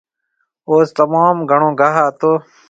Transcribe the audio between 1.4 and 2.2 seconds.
گھڻو گاھا